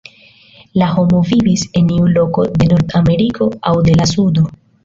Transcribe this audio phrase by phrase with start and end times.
[0.83, 4.49] La homo vivis en iu loko de Nord-Ameriko aŭ de la Sudo.